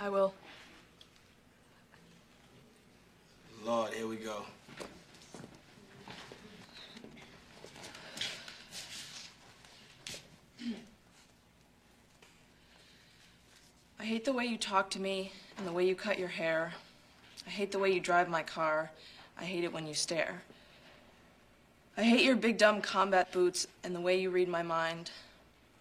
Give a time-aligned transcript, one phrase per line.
[0.00, 0.32] I will.
[3.64, 4.44] Lord, here we go.
[14.00, 16.72] I hate the way you talk to me and the way you cut your hair.
[17.46, 18.92] I hate the way you drive my car.
[19.38, 20.42] I hate it when you stare.
[21.96, 25.10] I hate your big dumb combat boots and the way you read my mind.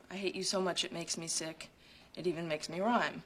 [0.10, 1.70] I hate you so much it makes me sick.
[2.16, 3.22] It even makes me rhyme.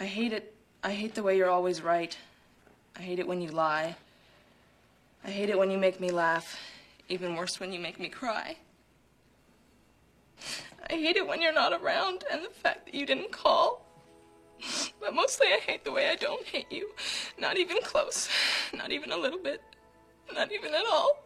[0.00, 0.54] I hate it.
[0.82, 2.16] I hate the way you're always right.
[2.96, 3.96] I hate it when you lie.
[5.22, 6.58] I hate it when you make me laugh.
[7.10, 8.56] Even worse when you make me cry.
[10.88, 13.84] I hate it when you're not around and the fact that you didn't call.
[15.00, 16.90] But mostly I hate the way I don't hate you.
[17.38, 18.30] Not even close.
[18.72, 19.60] Not even a little bit.
[20.32, 21.22] Not even at all.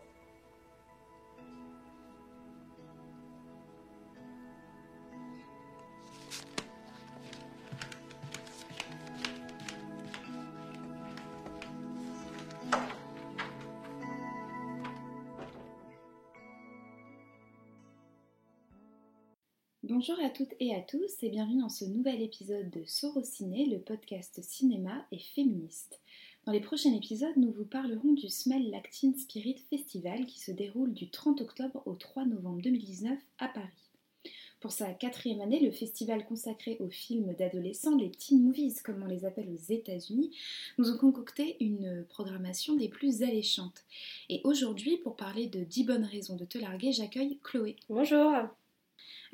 [19.86, 23.78] Bonjour à toutes et à tous et bienvenue dans ce nouvel épisode de Sorociné, le
[23.78, 26.00] podcast cinéma et féministe.
[26.46, 30.94] Dans les prochains épisodes, nous vous parlerons du Smell Lactine Spirit Festival qui se déroule
[30.94, 33.92] du 30 octobre au 3 novembre 2019 à Paris.
[34.58, 39.06] Pour sa quatrième année, le festival consacré aux films d'adolescents, les teen movies comme on
[39.06, 40.34] les appelle aux États-Unis,
[40.78, 43.84] nous ont concocté une programmation des plus alléchantes.
[44.30, 47.76] Et aujourd'hui, pour parler de 10 bonnes raisons de te larguer, j'accueille Chloé.
[47.90, 48.32] Bonjour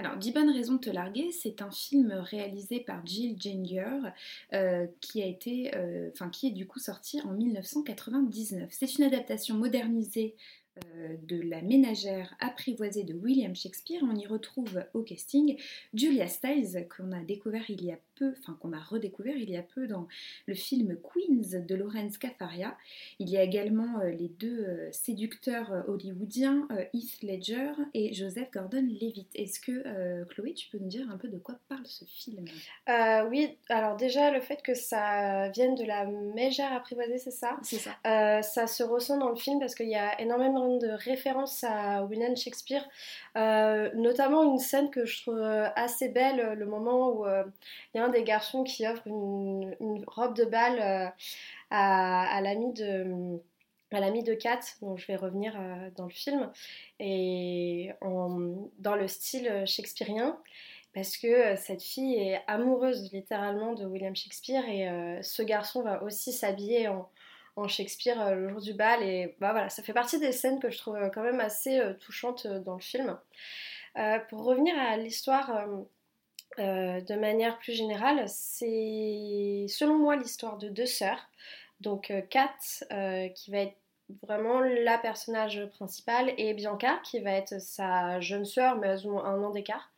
[0.00, 4.10] alors, 10 bonnes raisons de te larguer, c'est un film réalisé par Jill Janger
[4.54, 8.70] euh, qui a été, euh, enfin est du coup sorti en 1999.
[8.72, 10.36] C'est une adaptation modernisée
[10.78, 14.00] euh, de La ménagère apprivoisée de William Shakespeare.
[14.02, 15.58] On y retrouve au casting
[15.92, 19.56] Julia Stiles qu'on a découvert il y a peu, enfin qu'on a redécouvert il y
[19.56, 20.06] a peu dans
[20.46, 22.76] le film Queens de Lawrence Cafaria.
[23.18, 29.28] Il y a également euh, les deux euh, séducteurs hollywoodiens Heath Ledger et Joseph Gordon-Levitt.
[29.34, 32.44] Est-ce que Chloé, tu peux nous dire un peu de quoi parle ce film?
[33.30, 37.56] Oui, alors déjà le fait que ça vienne de la mégère apprivoisée, c'est ça?
[37.62, 38.42] C'est ça.
[38.42, 42.36] ça se ressent dans le film parce qu'il y a énormément de références à William
[42.36, 42.86] Shakespeare,
[43.36, 45.40] euh, notamment une scène que je trouve
[45.76, 47.44] assez belle, le moment où euh,
[47.94, 51.08] il y a un des garçons qui offre une, robe de bal euh,
[51.70, 53.40] à, à l'ami de
[53.92, 55.58] à l'ami de Kat, dont je vais revenir
[55.96, 56.52] dans le film,
[57.00, 60.38] et dans le style shakespearien,
[60.94, 66.32] parce que cette fille est amoureuse littéralement de William Shakespeare, et ce garçon va aussi
[66.32, 67.10] s'habiller en,
[67.56, 69.02] en Shakespeare euh, le jour du bal.
[69.02, 71.78] Et bah, voilà, ça fait partie des scènes que je trouve euh, quand même assez
[71.78, 73.18] euh, touchantes dans le film.
[74.28, 75.68] pour revenir à l'histoire
[76.58, 81.28] de manière plus générale, c'est selon moi l'histoire de deux sœurs.
[81.80, 82.54] Donc Kat,
[83.34, 83.76] qui va être
[84.22, 89.24] vraiment la personnage principale, et Bianca, qui va être sa jeune sœur, mais elles ont
[89.24, 89.92] un an d'écart.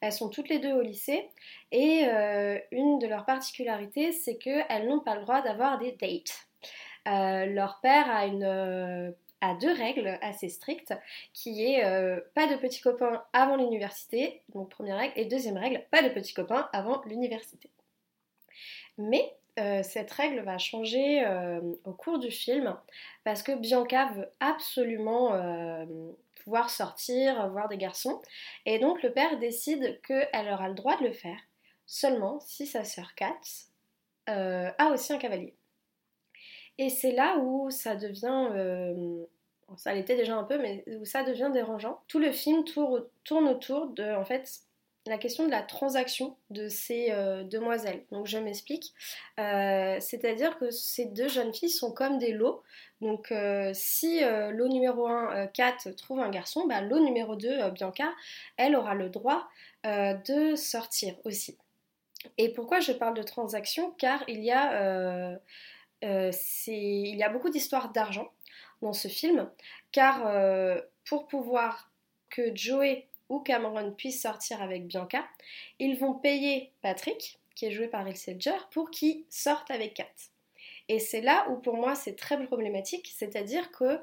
[0.00, 1.28] Elles sont toutes les deux au lycée,
[1.70, 2.04] et
[2.72, 6.48] une de leurs particularités, c'est qu'elles n'ont pas le droit d'avoir des dates.
[7.08, 9.14] Euh, leur père a une
[9.44, 10.94] euh, deux règles assez strictes,
[11.32, 15.84] qui est euh, pas de petits copains avant l'université, donc première règle, et deuxième règle,
[15.90, 17.70] pas de petits copains avant l'université.
[18.98, 19.34] Mais
[19.82, 21.22] cette règle va changer
[21.84, 22.74] au cours du film,
[23.24, 25.38] parce que Bianca veut absolument
[26.42, 28.22] pouvoir sortir, voir des garçons,
[28.64, 31.38] et donc le père décide qu'elle aura le droit de le faire
[31.84, 33.38] seulement si sa sœur Kat
[34.26, 35.54] a aussi un cavalier.
[36.80, 39.22] Et c'est là où ça devient, euh,
[39.76, 42.00] ça l'était déjà un peu, mais où ça devient dérangeant.
[42.08, 44.60] Tout le film tourne, autour de, en fait,
[45.04, 48.02] la question de la transaction de ces euh, demoiselles.
[48.12, 48.94] Donc je m'explique.
[49.38, 52.62] Euh, c'est-à-dire que ces deux jeunes filles sont comme des lots.
[53.02, 53.30] Donc
[53.74, 58.10] si lot numéro 1, Kat, trouve un garçon, bah, lot numéro 2, Bianca,
[58.56, 59.48] elle aura le droit
[59.84, 61.58] de sortir aussi.
[62.38, 63.90] Et pourquoi je parle de transaction?
[63.98, 65.38] Car il y a
[66.04, 66.32] euh,
[66.66, 68.30] il y a beaucoup d'histoires d'argent
[68.82, 69.50] dans ce film,
[69.92, 71.90] car euh, pour pouvoir
[72.30, 75.24] que Joey ou Cameron puissent sortir avec Bianca,
[75.78, 80.06] ils vont payer Patrick, qui est joué par Heath Ledger, pour qu'il sorte avec Kat.
[80.88, 84.00] Et c'est là où pour moi c'est très problématique, c'est-à-dire que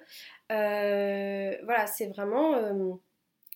[0.52, 3.00] euh, voilà, c'est vraiment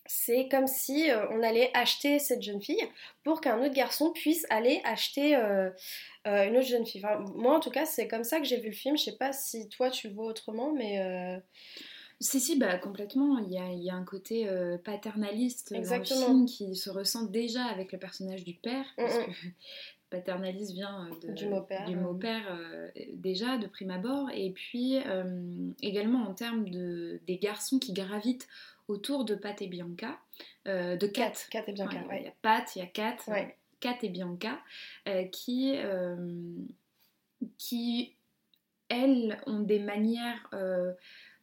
[0.06, 2.84] c'est comme si on allait acheter cette jeune fille
[3.24, 5.70] pour qu'un autre garçon puisse aller acheter euh,
[6.26, 7.02] une autre jeune fille.
[7.34, 8.96] moi, en tout cas, c'est comme ça que j'ai vu le film.
[8.98, 11.00] Je sais pas si toi, tu le vois autrement, mais...
[11.00, 11.38] Euh,
[12.20, 13.38] Si, si, bah, complètement.
[13.38, 16.20] Il y a, il y a un côté euh, paternaliste Exactement.
[16.20, 18.84] dans le film qui se ressent déjà avec le personnage du père.
[18.96, 19.30] Mm, parce que
[20.10, 22.00] paternaliste vient euh, de- Du mot père, du euh.
[22.00, 24.30] mot père, euh, déjà, de prime abord.
[24.34, 28.46] Et puis, euh, également en termes de, des garçons qui gravitent
[28.88, 30.18] autour de Pat et Bianca.
[30.66, 31.32] euh, de Kat.
[31.66, 33.16] Et Bianca, Ouais, Il y a Pat, il y a Kat.
[33.28, 33.56] Ouais.
[33.80, 34.58] Kat et Bianca,
[35.08, 36.16] euh, qui, euh,
[37.58, 38.14] qui,
[38.88, 40.92] elles, ont des manières euh,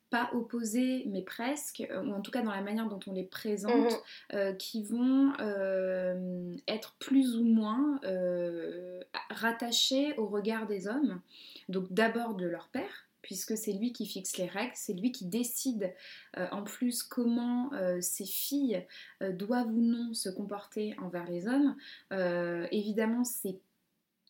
[0.09, 3.23] pas opposées, mais presque, euh, ou en tout cas dans la manière dont on les
[3.25, 3.97] présente, Mhm.
[4.33, 11.21] euh, qui vont euh, être plus ou moins euh, rattachées au regard des hommes.
[11.67, 15.25] Donc d'abord de leur père, puisque c'est lui qui fixe les règles, c'est lui qui
[15.25, 15.93] décide
[16.37, 18.85] euh, en plus comment euh, ses filles
[19.21, 21.75] euh, doivent ou non se comporter envers les hommes.
[22.11, 23.59] Euh, évidemment, c'est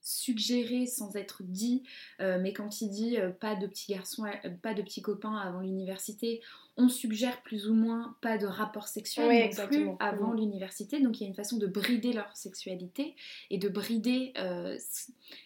[0.01, 1.83] suggéré sans être dit,
[2.19, 4.23] mais quand il dit pas de petits garçons,
[4.63, 6.41] pas de petits copains avant l'université,
[6.79, 9.95] on suggère plus ou moins pas de rapport sexuel Oui, non exactement.
[9.97, 10.37] plus avant Mhm.
[10.39, 10.99] l'université.
[11.01, 13.15] Donc il y a une façon de brider leur sexualité
[13.49, 14.77] et de brider euh,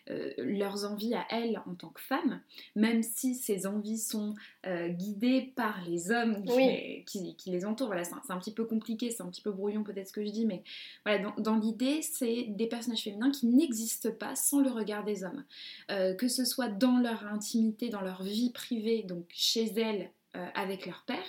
[0.09, 2.39] euh, leurs envies à elles en tant que femmes,
[2.75, 4.35] même si ces envies sont
[4.67, 6.65] euh, guidées par les hommes qui, Oui.
[6.65, 7.87] les, qui- qui les entourent.
[7.87, 10.29] Voilà, c'est un, petit peu compliqué, c'est un petit peu brouillon peut-être ce que je
[10.31, 10.63] dis, mais
[11.05, 15.23] voilà, dans, dans l'idée, c'est des personnages féminins qui n'existent pas sans le regard des
[15.23, 15.43] hommes.
[15.89, 20.85] Que ce soit dans leur intimité, dans leur vie privée, donc chez elles, euh, avec
[20.87, 21.23] leur père,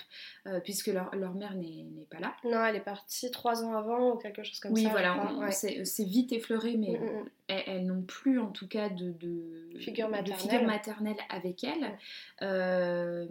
[0.47, 2.35] euh, puisque leur, leur mère n'est pas là.
[2.45, 4.89] Non, elle est partie trois ans avant ou quelque chose comme oui, ça.
[4.89, 5.51] je voilà, ouais.
[5.51, 7.29] c'est c'est vite effleuré, mais Mm, mm, mm.
[7.49, 10.41] elles, elles n'ont plus en tout cas de, de, Figure de maternelle.
[10.41, 11.83] figure maternelle avec elles.
[11.83, 11.99] Ouais.
[12.43, 13.27] Euh,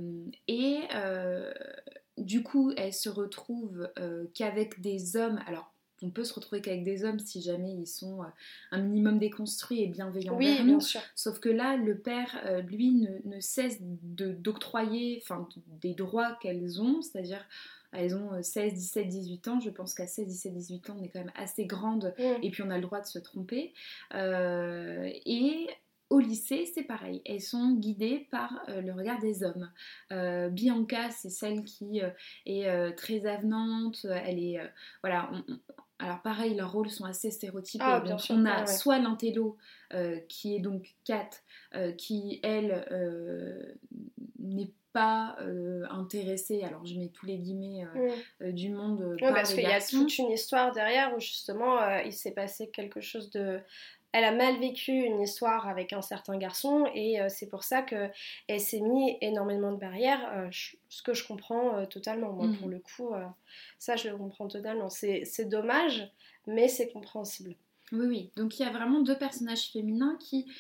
[0.48, 0.82] et
[2.18, 3.90] du coup, elles se retrouvent
[4.36, 5.42] qu'avec des hommes.
[5.48, 5.73] Alors,
[6.04, 8.28] on peut se retrouver qu'avec des hommes si jamais ils sont euh,
[8.72, 10.82] un minimum déconstruits et bienveillants Oui, bien nous.
[10.82, 11.02] sûr.
[11.16, 15.48] Sauf que là, le père, euh, lui, ne, ne cesse de- d'octroyer enfin,
[15.82, 17.44] des droits qu'elles ont, c'est-à-dire
[17.96, 19.60] elles ont euh, 16, 17, 18 ans.
[19.60, 22.24] Je pense qu'à 16, 17, 18 ans, on est quand même assez grande Mm.
[22.44, 23.74] et puis on a le droit de se tromper.
[24.16, 25.68] Euh, et
[26.10, 27.22] au lycée, c'est pareil.
[27.26, 29.72] Elles sont guidées par euh, le regard des hommes.
[30.12, 32.10] Euh, Bianca, c'est celle qui euh,
[32.46, 34.06] est très avenante.
[34.26, 34.60] Elle est,
[35.02, 35.32] voilà.
[35.34, 35.44] on-
[36.00, 37.84] alors pareil, leurs rôles sont assez stéréotypés.
[37.88, 38.68] Ah, bien Donc, sûr, on ouais, a ouais.
[38.68, 39.58] soit l'intello
[39.94, 41.30] euh, qui est donc Kat,
[41.76, 43.74] euh, qui elle euh,
[44.40, 45.38] n'est pas
[45.90, 46.62] intéressée.
[46.64, 47.84] Alors je mets tous les guillemets
[48.42, 48.52] Mm.
[48.52, 52.14] du monde Oui, par parce qu'il y a toute une histoire derrière où justement il
[52.14, 53.60] s'est passé quelque chose de.
[54.14, 57.82] Elle a mal vécu une histoire avec un certain garçon et euh, c'est pour ça
[57.82, 58.10] que
[58.48, 62.32] elle s'est mis énormément de barrières, euh, je- ce que je comprends euh, totalement.
[62.34, 62.58] Moi, Mhm.
[62.60, 63.12] pour le coup,
[63.80, 64.90] ça je le comprends totalement.
[64.90, 66.10] C'est c'est dommage,
[66.48, 67.56] mais c'est compréhensible.
[67.92, 68.32] Oui, oui.
[68.36, 70.52] Donc il y a vraiment deux personnages féminins qui,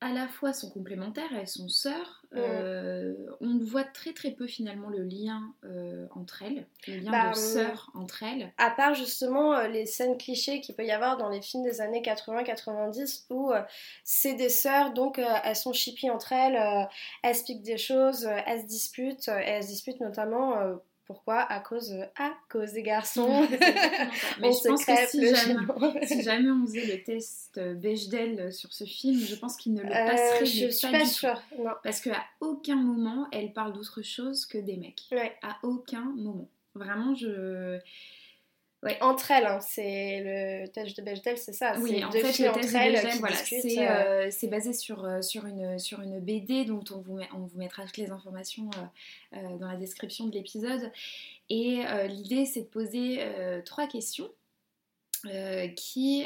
[0.00, 2.17] à la fois, sont complémentaires, elles sont sœurs.
[2.36, 7.30] Euh, on voit très très peu finalement le lien euh, entre elles, le lien Bah,
[7.30, 8.52] de sœurs entre elles.
[8.58, 11.80] À part justement euh, les scènes clichés qu'il peut y avoir dans les films des
[11.80, 13.62] années 80-90 où euh,
[14.04, 16.84] c'est des sœurs, donc euh, elles sont chippies entre elles, euh,
[17.22, 20.58] elles se piquent des choses, euh, elles se disputent, euh, et elles se disputent notamment
[20.58, 20.74] euh,
[21.08, 21.40] pourquoi?
[21.40, 23.48] À cause, euh, à cause des garçons.
[24.40, 25.94] Mais On je se pense que si jamais, chignon.
[26.06, 29.82] si jamais on faisait le test euh, Bechdel sur ce film, je pense qu'il ne
[29.82, 31.42] le Euh, passerait je mais suis pas pas sûre.
[31.58, 31.70] Non.
[31.82, 35.02] Parce qu'à aucun moment, elle parle d'autre chose que des mecs.
[35.10, 35.34] Ouais.
[35.42, 36.48] À aucun moment.
[36.74, 37.78] Vraiment, je...
[39.00, 40.20] Entre elles, hein, c'est
[40.62, 41.74] le test de Bechdel, c'est ça.
[41.80, 43.90] Oui, en deux fait, le test de Bechdel, voilà, c'est euh,
[44.26, 47.40] euh, c'est basé sur, euh, sur, une, sur une BD dont on vous, met- on
[47.40, 48.70] vous mettra toutes les informations
[49.34, 50.92] euh, dans la description de l'épisode.
[51.50, 53.20] Et l'idée, c'est de poser
[53.64, 54.30] trois questions.
[55.76, 56.24] qui,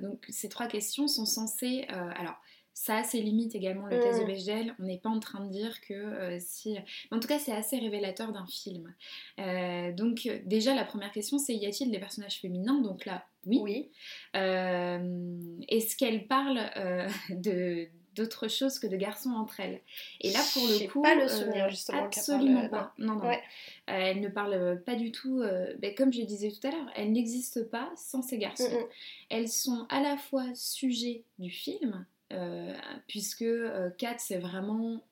[0.00, 2.36] donc ces trois questions sont censées, alors
[2.78, 4.26] ça a ses limites également le test de Mm.
[4.26, 6.74] Bechdel, on n'est pas en train de dire que euh, si,
[7.10, 8.94] mais en tout cas c'est assez révélateur d'un film.
[9.40, 12.82] Euh, donc déjà la première question c'est y a-t-il des personnages féminins?
[12.82, 13.60] Donc là oui.
[13.62, 13.90] Oui.
[14.36, 19.80] Euh, Est-ce qu'elles parlent euh, de d'autre chose que de garçons entre elles?
[20.20, 22.94] Et là, pour le coup, pas le euh, souvenir, justement, absolument parlent, pas.
[22.98, 23.26] Non, non.
[23.26, 23.40] Ouais.
[23.90, 25.40] Euh, elles ne parlent pas du tout.
[25.42, 28.64] euh, ben, comme je disais tout à l'heure, elles n'existent pas sans ces garçons.
[28.70, 28.88] Mm, mm.
[29.30, 32.04] Elles sont à la fois sujet du film,
[33.08, 35.02] puisque euh, Kat, c'est vraiment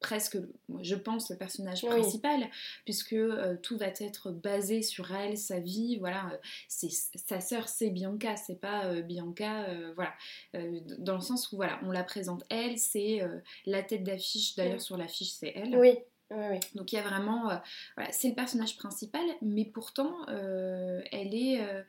[0.00, 0.36] presque,
[0.82, 1.88] je pense, le personnage Oui.
[1.88, 2.46] principal,
[2.84, 6.30] puisque euh, tout va être basé sur elle, sa vie, voilà.
[6.32, 6.36] euh,
[6.68, 10.12] c'est sa sœur, c'est Bianca, c'est pas euh, Bianca, euh, voilà.
[10.56, 14.56] Euh, dans le sens où, voilà, on la présente elle, c'est euh, la tête d'affiche,
[14.56, 14.80] d'ailleurs Mm.
[14.80, 15.74] sur l'affiche, c'est elle.
[15.78, 15.96] Oui.
[16.30, 16.58] Oui.
[16.74, 17.56] Donc il y a vraiment, euh,
[17.96, 21.82] voilà, c'est le personnage principal, mais pourtant euh, elle est, euh,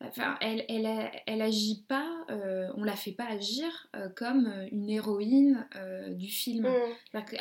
[0.00, 4.90] enfin elle, elle, agit pas, euh, on la fait pas agir euh, comme euh, une
[4.90, 6.68] héroïne euh, du film.
[6.68, 7.24] Mm.
[7.24, 7.36] Que,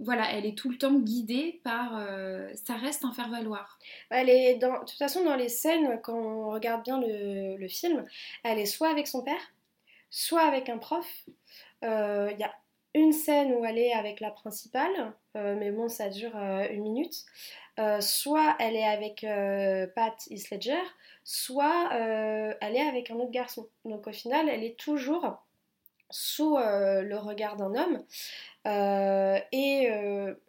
[0.00, 1.92] voilà, elle est tout le temps guidée par.
[2.54, 3.78] ça reste un faire-valoir.
[4.10, 7.68] Elle est dans, de toute façon, dans les scènes, quand on regarde bien le, le
[7.68, 8.04] film,
[8.42, 9.52] elle est soit avec son père,
[10.08, 11.06] soit avec un prof.
[11.82, 12.54] Il y a
[12.94, 17.24] une scène où elle est avec la principale, mais bon, ça dure une minute.
[18.00, 19.26] soit elle est avec
[19.94, 20.82] Pat Isledger,
[21.24, 23.68] soit elle est avec un autre garçon.
[23.84, 25.44] Donc au final, elle est toujours
[26.10, 28.04] sous le regard d'un homme.
[29.52, 29.90] et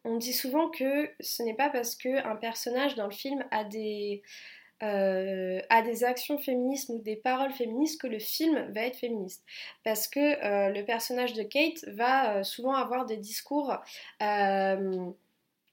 [0.04, 4.24] on dit souvent que ce n'est pas parce qu'un personnage dans le film a des,
[4.84, 9.42] euh, à des actions féministes ou des paroles féministes que le film va être féministe.
[9.86, 13.78] Parce que euh, le personnage de Kate va euh, souvent avoir des discours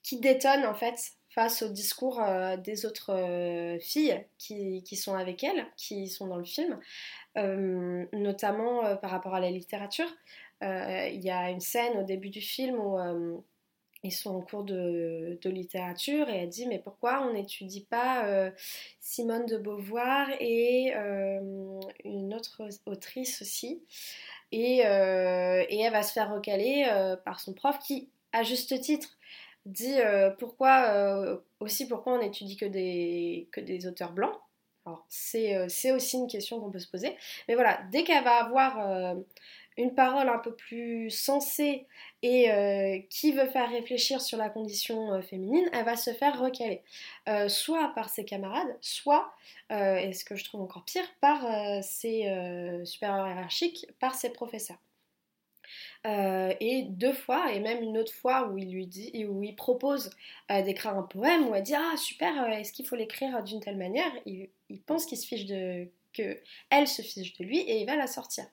[0.02, 0.94] qui détonnent en fait
[1.30, 2.20] face au discours
[2.58, 6.78] des autres filles qui, qui, sont avec elle, qui sont dans le film,
[7.36, 10.08] notamment par rapport à la littérature.
[10.62, 13.42] Il y a une scène au début du film où
[14.02, 18.50] ils sont en cours de, littérature et elle dit mais pourquoi on n'étudie pas euh,
[19.00, 23.82] Simone de Beauvoir et euh, une autre autrice aussi
[24.52, 26.86] et, euh, et, elle va se faire recaler
[27.24, 29.18] par son prof qui à juste titre
[29.66, 29.98] dit
[30.38, 34.34] pourquoi aussi pourquoi on n'étudie que des, que des auteurs blancs
[34.86, 39.16] alors c'est aussi une question qu'on peut se poser mais voilà dès qu'elle va avoir
[39.80, 41.86] une parole un peu plus sensée
[42.22, 46.38] et euh, qui veut faire réfléchir sur la condition euh, féminine, elle va se faire
[46.38, 46.82] recaler.
[47.28, 49.32] Euh, soit par ses camarades, soit,
[49.70, 51.42] et ce que je trouve encore pire, par
[51.84, 52.24] ses
[52.84, 54.78] supérieurs hiérarchiques, par ses professeurs.
[56.04, 60.10] Et deux fois, et même une autre fois où il lui dit, où il propose
[60.48, 64.10] d'écrire un poème, où elle dit ah super, est-ce qu'il faut l'écrire d'une telle manière?
[64.26, 66.38] Il, il, pense qu'il se fiche de, que
[66.70, 68.46] elle se fiche de lui et il va la sortir.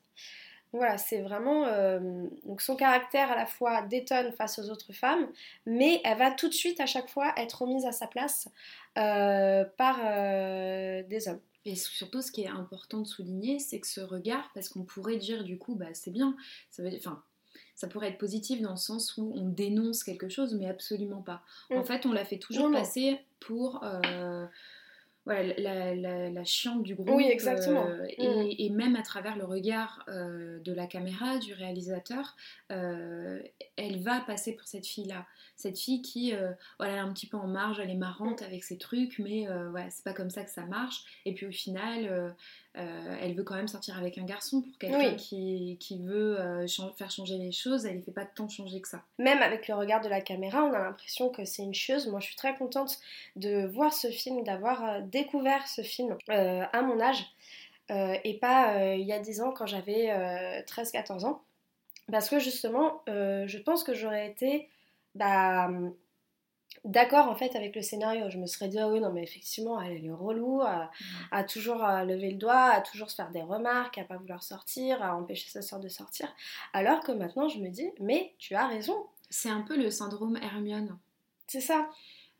[0.74, 1.66] Voilà, c'est vraiment.
[1.66, 5.28] Euh, donc son caractère à la fois détonne face aux autres femmes,
[5.66, 8.50] mais elle va tout de suite à chaque fois être remise à sa place
[8.98, 11.40] euh, par euh, des hommes.
[11.66, 15.18] Et surtout, ce qui est important de souligner, c'est que ce regard, parce qu'on pourrait
[15.18, 16.36] dire du coup, bah c'est bien,
[16.70, 17.24] ça veut enfin,
[17.76, 21.42] ça pourrait être positif dans le sens où on dénonce quelque chose, mais absolument pas.
[21.72, 21.86] En mm.
[21.86, 23.84] fait, on la fait toujours passer pour
[25.28, 27.10] voilà, la, la, chiante du groupe.
[27.12, 27.86] Oui, exactement.
[27.86, 28.56] Euh, mm.
[28.58, 32.38] et, même à travers le regard euh, de la caméra, du réalisateur,
[32.72, 33.42] euh,
[33.76, 35.26] elle va passer pour cette fille-là.
[35.58, 36.34] Cette fille qui,
[36.80, 38.46] voilà, est un petit peu en marge, elle est marrante mm.
[38.46, 41.04] avec ses trucs, mais ouais, c'est pas comme ça que ça marche.
[41.26, 42.34] Et puis au final,
[42.78, 47.10] euh, elle veut quand même sortir avec un garçon pour quelqu'un qui, veut euh, faire
[47.10, 49.02] changer les choses, elle ne fait pas tant changer que ça.
[49.18, 52.08] Même avec le regard de la caméra, on a l'impression que c'est une chose.
[52.08, 53.00] Moi, je suis très contente
[53.36, 57.26] de voir ce film, d'avoir euh, découvert ce film à mon âge
[57.90, 60.08] et pas il y a 10 ans quand j'avais
[60.66, 61.42] 13-14 ans.
[62.12, 64.68] Parce que justement, je pense que j'aurais été...
[65.16, 65.70] Bah,
[66.86, 68.30] d'accord en fait avec le scénario.
[68.30, 70.92] Je me serais dit, ah oui, non, mais effectivement, elle, est relou, à,
[71.32, 71.46] mm.
[71.46, 75.16] toujours lever le doigt, à toujours se faire des remarques, à pas vouloir sortir, à
[75.16, 76.28] empêcher sa soeur de sortir.
[76.74, 79.08] Alors que maintenant, je me dis, mais tu as raison.
[79.30, 80.98] C'est un peu le syndrome Hermione.
[81.48, 81.90] C'est ça.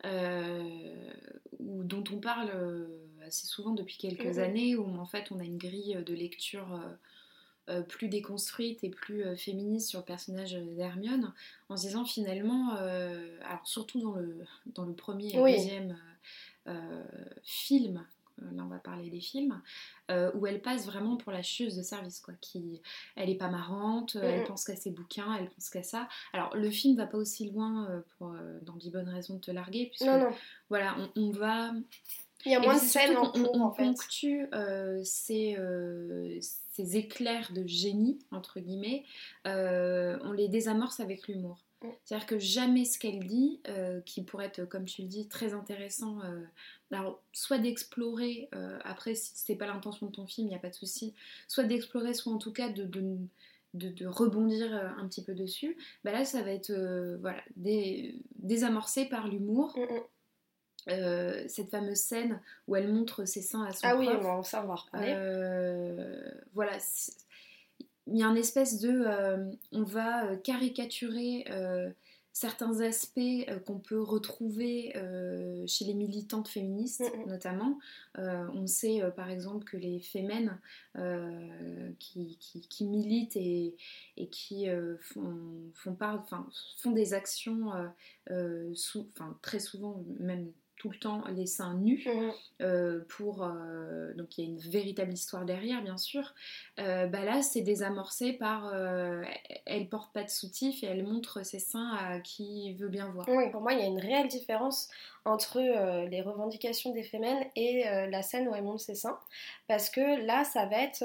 [0.04, 1.10] Euh,
[1.58, 2.86] dont on parle euh,
[3.26, 4.42] assez souvent depuis quelques mm-hmm.
[4.42, 6.80] années, où en fait on a une grille de lecture
[7.68, 11.34] euh, plus déconstruite et plus euh, féministe sur le personnage d'Hermione,
[11.68, 14.44] en se disant finalement, euh, alors surtout dans le,
[14.74, 15.98] dans le premier et deuxième
[17.42, 18.04] film,
[18.38, 19.60] là on va parler des films,
[20.34, 22.34] où elle passe vraiment pour la chieuse de service, quoi.
[22.42, 22.82] Qui,
[23.16, 26.08] elle est pas marrante, elle pense qu'à ses bouquins, elle pense qu'à ça.
[26.34, 29.86] Alors le film va pas aussi loin pour, dans 10 bonnes raisons de te larguer,
[29.86, 30.10] puisque
[30.68, 31.72] voilà, on, va.
[32.46, 33.84] Il y a moins de scènes en on, en fait.
[33.84, 34.44] ponctue
[35.02, 35.56] ces,
[36.78, 39.04] ces éclairs de génie, entre guillemets,
[39.48, 41.64] euh, on les désamorce avec l'humour.
[41.82, 41.88] Mm.
[42.04, 45.54] C'est-à-dire que jamais ce qu'elle dit, euh, qui pourrait être, comme tu le dis, très
[45.54, 46.40] intéressant, euh,
[46.92, 48.48] alors, soit d'explorer,
[48.84, 51.14] après si c'est pas l'intention de ton film, il n'y a pas de souci,
[51.48, 52.84] soit d'explorer, soit en tout cas de,
[53.74, 56.72] de, rebondir un petit peu dessus, bah là ça va être
[57.20, 57.42] voilà,
[58.36, 59.76] désamorcé par l'humour.
[59.76, 60.00] Mm, mm.
[60.88, 64.62] Euh, cette fameuse scène où elle montre ses seins à son ah oui, on ça
[64.64, 65.12] on va reparler.
[65.14, 66.78] Euh, voilà,
[68.06, 71.44] il y a une espèce de, euh, on va caricaturer
[72.32, 74.92] certains aspects qu'on peut retrouver
[75.66, 77.28] chez les militantes féministes, mm, mm.
[77.28, 77.78] notamment.
[78.16, 80.58] on sait par exemple que les fémènes
[81.98, 83.76] qui, qui, militent et,
[84.16, 84.68] et qui
[85.00, 86.24] font, font, part,
[86.78, 87.72] font des actions
[88.74, 89.10] sous,
[89.42, 92.04] très souvent, même tout le temps les seins nus.
[92.06, 92.32] Mhm.
[92.60, 96.34] euh, pour euh, donc il y a une véritable histoire derrière bien sûr
[96.78, 98.72] Euh, bah là c'est désamorcé par
[99.66, 103.28] elle porte pas de soutif et elle montre ses seins à qui veut bien voir
[103.28, 104.88] Oui, pour moi, il y a une réelle différence
[105.24, 105.58] entre
[106.08, 109.18] les revendications des femmes et la scène où elle monte ses seins.
[109.66, 111.04] Parce que là, ça va être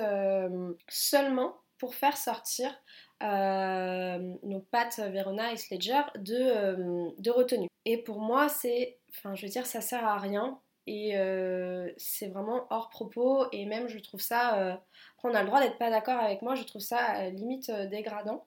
[0.87, 2.69] seulement pour faire sortir
[3.21, 7.67] nos Pat, Verona et Sledger de, de retenue.
[7.85, 8.97] Et pour moi, c'est.
[9.17, 10.59] Enfin, je veux dire, ça sert à rien.
[10.85, 13.45] Et euh, c'est vraiment hors propos.
[13.51, 14.59] Et même, je trouve ça.
[14.59, 14.75] euh,
[15.23, 16.55] on a le droit d'être pas d'accord avec moi.
[16.55, 18.45] Je trouve ça euh, limite dégradant.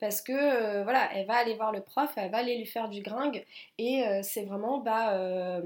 [0.00, 3.00] Parce que, voilà, elle va aller voir le prof, elle va aller lui faire du
[3.02, 3.44] gringue.
[3.78, 5.62] Et c'est vraiment, bah,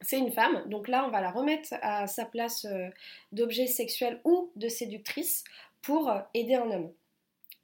[0.00, 0.62] c'est une femme.
[0.66, 2.66] Donc là, on va la remettre à sa place
[3.32, 5.44] d'objet sexuel ou de séductrice
[5.82, 6.92] pour aider un homme.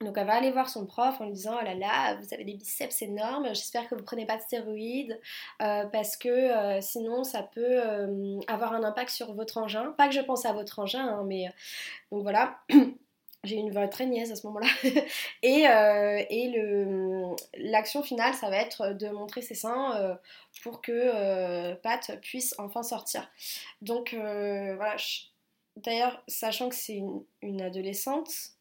[0.01, 2.45] Donc elle va aller voir son prof en lui disant oh là là vous avez
[2.45, 5.19] des biceps énormes j'espère que vous prenez pas de stéroïdes
[5.61, 9.91] euh, parce que euh, sinon ça peut euh, avoir un impact sur votre engin.
[9.97, 11.47] Pas que je pense à votre engin hein, mais
[12.11, 12.59] donc voilà.
[13.45, 14.67] J'ai une voix très niaise à ce moment-là.
[15.43, 15.63] Et,
[17.57, 20.17] l'action finale ça va être de montrer ses seins
[20.63, 23.29] pour que Pat puisse enfin sortir.
[23.81, 24.95] Donc voilà
[25.77, 27.01] d'ailleurs sachant que c'est
[27.41, 28.58] une adolescente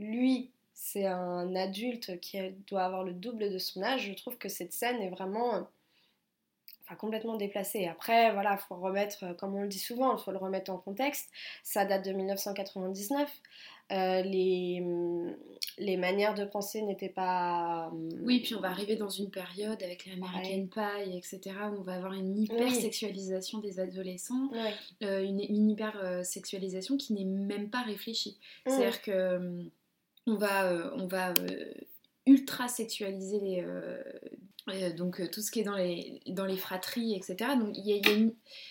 [0.00, 2.38] lui, c'est un adulte qui
[2.68, 5.68] doit avoir le double de son âge, je trouve que cette scène est vraiment
[6.84, 7.86] enfin, complètement déplacée.
[7.86, 10.70] Après, voilà, il faut remettre, euh, comme on le dit souvent, il faut le remettre
[10.72, 11.28] en contexte.
[11.62, 13.30] Ça date de 1999.
[13.92, 15.36] Euh, les, hum,
[15.78, 17.88] les manières de penser n'étaient pas.
[17.92, 21.40] hum, Oui, puis on va arriver dans une période avec les American Pie, etc.,
[21.72, 24.72] où on va avoir une hyper-sexualisation des adolescents, Ouais.
[25.02, 28.38] euh, une, une hyper-sexualisation qui n'est même pas réfléchie.
[28.66, 28.70] Mm.
[28.70, 29.62] C'est-à-dire que euh,
[30.26, 30.90] on va, euh,
[31.38, 31.72] euh,
[32.26, 34.02] ultra sexualiser euh,
[35.32, 37.36] tout ce qui est dans les, dans les fratries, etc.
[37.58, 37.76] Donc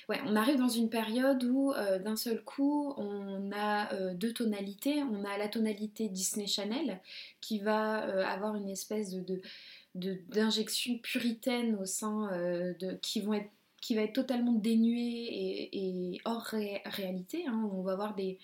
[0.10, 5.04] on arrive dans une période où d'un seul coup on a deux tonalités.
[5.04, 7.02] On a la tonalité Disney Channel
[7.42, 7.98] qui va
[8.30, 9.42] avoir une espèce de,
[10.30, 12.30] d'injection puritaine au sein
[12.80, 13.20] de qui
[13.96, 17.46] va être totalement dénuée et, hors ré- réalité.
[17.48, 17.70] hein.
[17.74, 18.38] On va avoir des,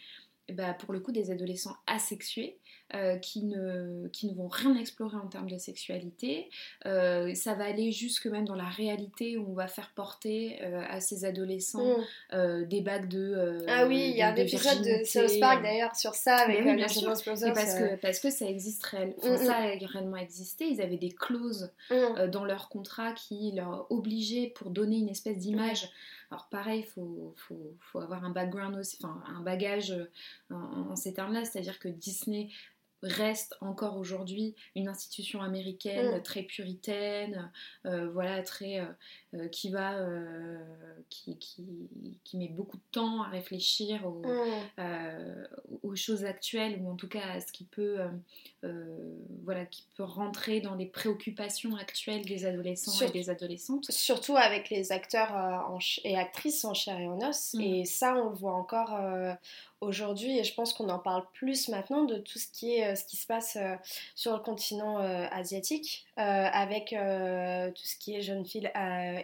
[0.54, 2.60] bah, pour le coup des adolescents asexués
[2.94, 6.50] euh, qui, ne, qui ne vont rien explorer en termes de sexualité.
[6.86, 10.84] Euh, ça va aller jusque même dans la réalité où on va faire porter euh,
[10.88, 11.98] à ces adolescents
[12.32, 12.64] Mm.
[12.66, 15.04] des bagues de Ah oui, il y a un de épisode de.
[15.04, 17.12] South Park d'ailleurs sur ça avec Mais oui, bien sûr.
[17.12, 17.54] Brothers.
[17.54, 19.38] parce, que, parce que ça existe réellement, Mm, mm.
[19.38, 21.72] ça a réellement existé, ils avaient des clauses
[22.32, 25.90] dans leur contrat qui leur obligeaient pour donner une espèce d'image.
[26.36, 30.12] Alors pareil, il faut, avoir un background aussi, enfin un bagage euh,
[30.50, 32.50] en, en ces termes-là, c'est-à-dire que Disney
[33.04, 36.24] reste encore aujourd'hui une institution américaine Mm.
[36.24, 37.52] très puritaine,
[37.86, 38.86] euh, voilà, très euh,
[39.36, 40.58] euh, qui va, euh,
[41.10, 41.66] qui, qui,
[42.24, 45.48] qui met beaucoup de temps à réfléchir aux, Mm.
[45.84, 47.98] aux choses actuelles ou en tout cas à ce qui peut,
[49.44, 53.86] voilà, qui peut rentrer dans les préoccupations actuelles des adolescents et des adolescentes.
[53.92, 57.54] Surtout avec les acteurs en et actrices en chair et en os.
[57.54, 57.62] Mhm.
[57.62, 58.98] Et ça, on le voit encore
[59.86, 60.38] aujourd'hui.
[60.40, 63.06] Et je pense qu'on en parle plus maintenant de tout ce qui, est, euh, ce
[63.06, 63.76] qui se passe euh,
[64.16, 68.72] sur le continent euh, asiatique, avec tout ce qui est jeunes filles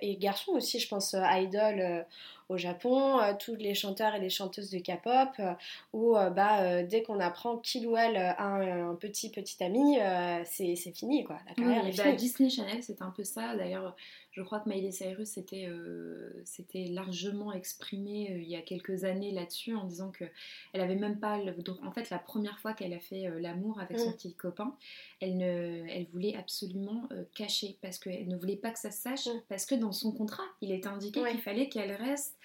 [0.02, 0.80] et garçons aussi.
[0.80, 2.06] Je pense euh, Idol
[2.52, 5.54] au Japon, euh, tous les chanteurs et les chanteuses de K-pop, euh,
[5.94, 9.98] où euh, bah, dès qu'on apprend qu'il ou elle a un, un petit petit ami,
[10.46, 11.38] c'est fini quoi.
[11.48, 12.16] La Oui, carrière est bah, finie.
[12.18, 13.56] Disney Channel, c'est un peu ça.
[13.56, 13.96] D'ailleurs,
[14.32, 16.32] je crois que Miley Cyrus s'était euh,
[16.90, 20.26] largement exprimée euh, il y a quelques années là-dessus en disant que
[20.74, 21.38] elle avait même pas.
[21.38, 24.14] le- donc, en fait, la première fois qu'elle a fait euh, l'amour avec son Mm.
[24.14, 24.76] petit copain,
[25.22, 29.02] elle, ne, elle voulait absolument euh, cacher parce qu'elle ne voulait pas que ça se
[29.02, 29.30] sache.
[29.48, 31.32] Parce que dans son contrat, il était indiqué Ouais.
[31.32, 32.38] qu'il fallait qu'elle reste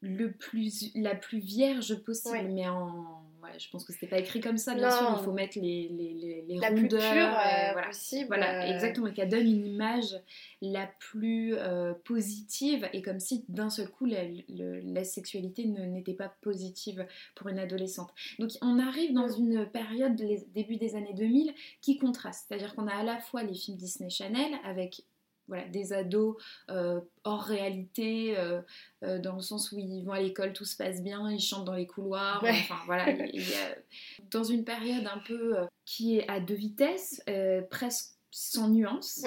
[0.00, 2.34] le plus, la plus vierge possible.
[2.36, 2.42] Ouais.
[2.48, 3.25] Mais en.
[3.52, 4.96] Ouais, je pense que c'était pas écrit comme ça, bien Non.
[4.96, 5.16] sûr.
[5.20, 7.86] Il faut mettre les, les, les, les la plus pure rondeurs, euh, et voilà.
[7.88, 8.26] possible.
[8.28, 10.14] Voilà, euh, exactement, qui donne une image
[10.62, 16.14] la plus euh, positive et comme si d'un seul coup la, le- la sexualité n'était
[16.14, 18.10] pas positive pour une adolescente.
[18.38, 19.38] Donc on arrive dans Mm.
[19.38, 22.46] une période, les début des années 2000, qui contraste.
[22.48, 25.02] C'est-à-dire qu'on a à la fois les films Disney Channel avec
[25.48, 26.36] voilà, des ados
[26.70, 28.60] euh, hors réalité, euh,
[29.04, 31.64] euh, dans le sens où ils vont à l'école, tout se passe bien, ils chantent
[31.66, 32.50] dans les couloirs, Ouais.
[32.50, 33.76] enfin voilà, il il y a,
[34.30, 35.54] dans une période un peu
[35.84, 37.22] qui est à deux vitesses,
[37.70, 39.24] presque sans nuance,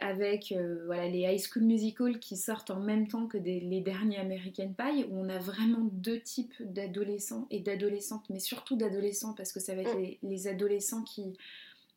[0.00, 0.54] avec
[0.86, 4.72] voilà, les High School Musical qui sortent en même temps que des- les derniers American
[4.76, 9.60] Pie, où on a vraiment deux types d'adolescents et d'adolescentes, mais surtout d'adolescents, parce que
[9.60, 11.36] ça va être les, les adolescents qui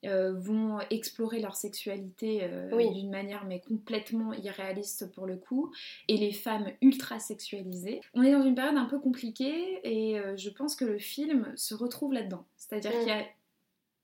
[0.06, 5.74] euh, vont explorer leur sexualité euh, d'une manière mais complètement irréaliste pour le coup,
[6.08, 8.02] et les femmes ultra sexualisées.
[8.14, 11.52] On est dans une période un peu compliquée et euh, je pense que le film
[11.56, 12.46] se retrouve là-dedans.
[12.58, 13.00] C'est-à-dire mm.
[13.00, 13.26] qu'il y a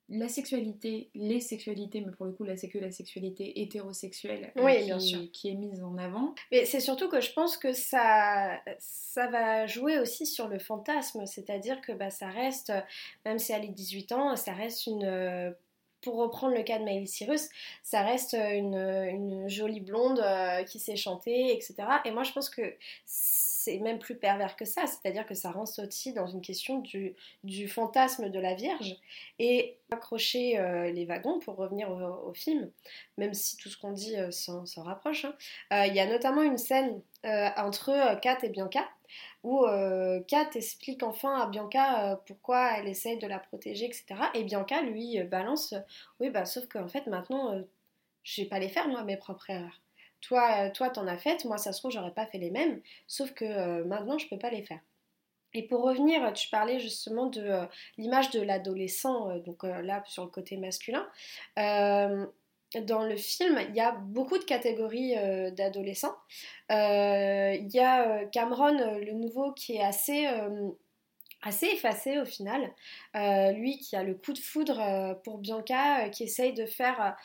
[0.09, 4.51] la sexualité, les sexualités, mais pour le coup, là, c'est que la sexualité hétérosexuelle
[5.31, 6.33] qui, est mise en avant.
[6.51, 11.25] Mais c'est surtout que je pense que ça, ça va jouer aussi sur le fantasme,
[11.27, 12.73] c'est-à-dire que bah, ça reste,
[13.25, 15.55] même si elle est 18 ans, ça reste une
[16.03, 17.49] pour reprendre le cas de Miley Cyrus,
[17.81, 21.75] ça reste une, jolie blonde euh, qui sait chanter, etc.
[22.05, 25.81] Et moi, je pense que c'est même plus pervers que ça, c'est-à-dire que ça rentre
[25.81, 28.95] aussi dans une question du, fantasme de la Vierge.
[29.39, 32.69] Et accrocher euh, les wagons pour revenir au, film,
[33.17, 35.25] même si tout ce qu'on dit euh, s'en rapproche.
[35.25, 35.85] Hein.
[35.87, 38.85] Il y a notamment une scène entre Kat et Bianca
[39.43, 44.05] où euh, Kat explique enfin à Bianca euh, pourquoi elle essaye de la protéger, etc.
[44.33, 45.73] Et Bianca lui euh, balance
[46.19, 47.63] Oui, bah sauf qu'en fait maintenant,
[48.23, 49.81] je vais pas les faire moi, mes propres erreurs.
[50.21, 53.33] Toi, toi, t'en as fait, moi, ça se trouve, j'aurais pas fait les mêmes, sauf
[53.33, 54.79] que maintenant, je peux pas les faire.
[55.53, 60.55] Et pour revenir, tu parlais justement de l'image de l'adolescent, donc là sur le côté
[60.55, 61.05] masculin
[62.79, 66.15] dans le film, il y a beaucoup de catégories euh, d'adolescents.
[66.71, 70.27] Euh, il y a euh, Cameron, le nouveau, qui est assez,
[71.41, 72.61] assez effacé au final.
[73.55, 77.15] lui qui a le coup de foudre pour Bianca, qui essaye de faire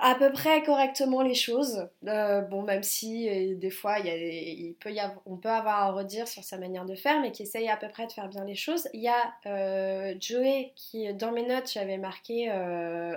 [0.00, 1.88] à peu près correctement les choses.
[2.06, 5.90] Euh, bon, même si euh, des fois il, peut y avoir, on peut avoir à
[5.90, 8.44] redire sur sa manière de faire, mais qui essaye à peu près de faire bien
[8.44, 8.88] les choses.
[8.94, 12.48] Il y a euh, Joey qui, dans mes notes, j'avais marqué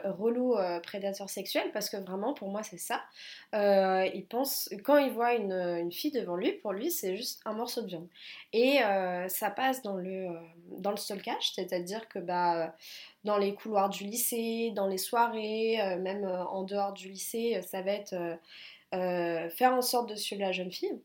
[0.06, 3.02] relou prédateur sexuel, parce que vraiment pour moi c'est ça.
[3.54, 7.82] il pense, quand il voit une, fille devant lui, pour lui c'est juste un morceau
[7.84, 8.08] de viande.
[8.54, 8.80] Et
[9.28, 10.30] ça passe dans le,
[10.78, 12.74] dans le stalkage, c'est-à-dire que bah
[13.24, 17.58] dans les couloirs du lycée, dans les soirées, euh, même euh, en dehors du lycée,
[17.58, 18.16] euh, ça va être
[18.92, 21.02] faire en sorte de suivre la jeune fille.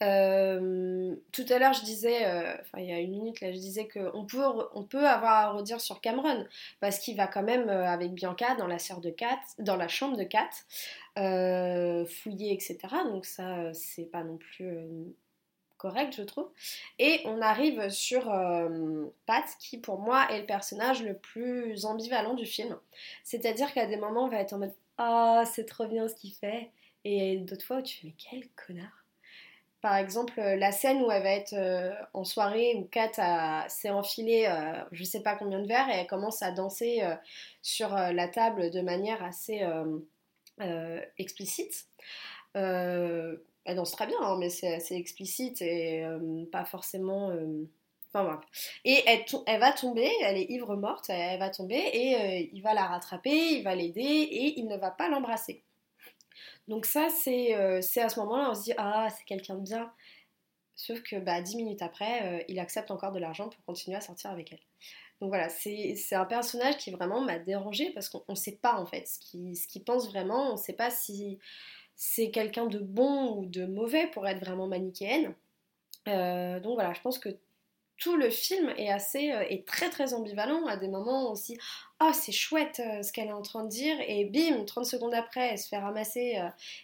[0.00, 2.24] tout à l'heure, je disais,
[2.60, 4.42] enfin il y a une minute là, je disais qu'on peut,
[4.72, 6.46] on peut avoir à redire sur Cameron
[6.80, 10.24] parce qu'il va quand même avec Bianca dans la de Kat, dans la chambre de
[10.24, 10.48] Kat,
[12.06, 12.78] fouiller, etc.
[13.04, 15.14] Donc ça, c'est pas non plus
[15.84, 16.48] correct, je trouve.
[16.98, 22.32] Et on arrive sur euh, Pat, qui pour moi est le personnage le plus ambivalent
[22.32, 22.74] du film.
[23.22, 26.32] C'est-à-dire qu'à des moments, on va être en mode Ah, c'est trop bien ce qu'il
[26.32, 26.70] fait.
[27.04, 29.04] Et d'autres fois tu fais Mais quel connard
[29.82, 34.46] Par exemple, la scène où elle va être euh, en soirée, où Kat s'est enfilée
[34.48, 37.02] euh, je sais pas combien de verres et elle commence à danser
[37.60, 39.62] sur la table de manière assez
[41.18, 41.88] explicite
[43.64, 47.30] elle danse très bien, hein, mais c'est assez explicite et euh, pas forcément.
[47.30, 47.68] Euh,
[48.12, 48.40] enfin bref.
[48.84, 52.74] Et elle, va tomber, elle est ivre morte, elle, va tomber et euh, il va
[52.74, 55.62] la rattraper, il va l'aider et il ne va pas l'embrasser.
[56.68, 59.92] Donc ça, c'est à ce moment-là, on se dit ah c'est quelqu'un de bien.
[60.76, 64.30] Sauf que bah, dix minutes après, il accepte encore de l'argent pour continuer à sortir
[64.30, 64.60] avec elle.
[65.20, 68.86] Donc voilà, c'est un personnage qui vraiment m'a dérangé parce qu'on ne sait pas en
[68.86, 69.18] fait ce
[69.68, 71.38] qu'il pense vraiment, on ne sait pas si
[71.96, 75.34] c'est quelqu'un de bon ou de mauvais pour être vraiment manichéenne.
[76.08, 77.28] Euh, donc voilà, je pense que
[77.96, 80.66] tout le film est assez euh, est très très ambivalent.
[80.66, 81.56] À des moments aussi
[82.00, 85.14] ah c'est chouette euh, ce qu'elle est en train de dire et bim 30 secondes
[85.14, 86.40] après elle se fait ramasser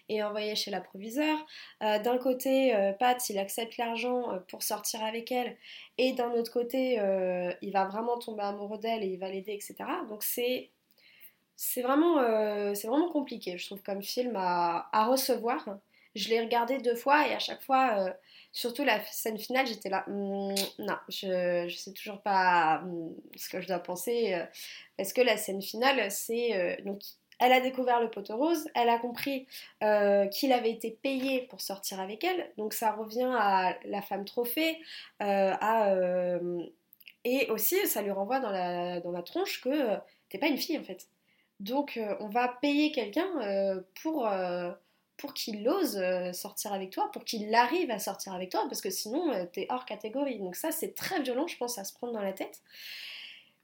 [0.09, 1.37] et envoyer chez l'approviseur.
[1.81, 5.57] D'un côté Pat il accepte l'argent pour sortir avec elle.
[5.99, 6.94] Et d'un autre côté
[7.61, 10.70] il va vraiment tomber amoureux d'elle et il va l'aider etc donc c'est
[11.62, 15.62] c'est vraiment, euh, vraiment compliqué, je trouve, comme film à, recevoir.
[16.14, 18.11] Je l'ai regardé deux fois et à chaque fois, euh,
[18.51, 23.51] surtout la scène finale, j'étais là, hmm, non, je, je sais toujours pas hmm, ce
[23.51, 24.33] que je dois penser.
[24.33, 24.46] Euh,
[24.96, 26.81] est-ce que la scène finale, c'est.
[26.87, 27.03] donc,
[27.38, 29.46] elle a découvert le poteau rose, elle a compris
[30.33, 34.79] qu'il avait été payé pour sortir avec elle, donc ça revient à la femme trophée,
[35.20, 35.94] à,
[37.25, 39.96] et aussi ça lui renvoie dans la, dans la tronche que
[40.29, 41.07] t'es pas une fille en fait.
[41.61, 44.73] Donc euh, on va payer quelqu'un euh, pour, euh,
[45.18, 48.90] pour qu'il ose sortir avec toi, pour qu'il arrive à sortir avec toi, parce que
[48.90, 50.38] sinon t'es hors catégorie.
[50.38, 52.62] Donc ça c'est très violent, je pense, à se prendre dans la tête.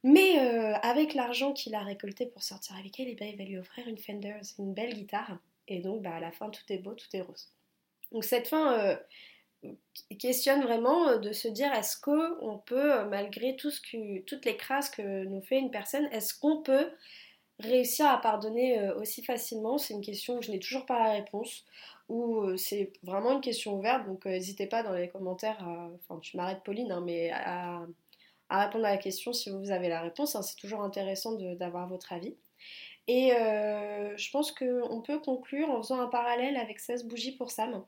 [0.05, 0.39] Mais
[0.83, 3.89] avec l'argent qu'il a récolté pour sortir avec elle, eh ben, il va lui offrir
[3.89, 5.39] une Fender, une belle guitare.
[5.67, 7.49] Et donc bah, à la fin tout est beau, tout est rose.
[8.13, 8.99] Donc cette fin
[10.19, 14.91] questionne vraiment de se dire est-ce qu'on peut, malgré tout ce que, toutes les crasses
[14.91, 16.91] que nous fait une personne, est-ce qu'on peut
[17.61, 21.13] réussir à pardonner euh, aussi facilement C'est une question que je n'ai toujours pas la
[21.13, 21.65] réponse,
[22.09, 25.59] ou euh, c'est vraiment une question ouverte, donc euh, n'hésitez pas dans les commentaires,
[26.09, 27.87] enfin tu m'arrêtes Pauline, hein, mais à,
[28.51, 30.37] répondre à la question si vous avez la réponse.
[30.37, 30.43] Hein.
[30.43, 32.37] C'est toujours intéressant d'avoir votre avis.
[33.09, 37.85] Et je pense qu'on peut conclure en faisant un parallèle avec 16 bougies pour Sam.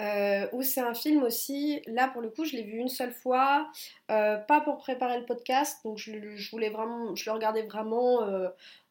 [0.00, 3.12] Euh, où c'est un film aussi, là pour le coup je l'ai vu une seule
[3.12, 3.70] fois,
[4.10, 8.20] euh, pas pour préparer le podcast, donc je, voulais vraiment, je le regardais vraiment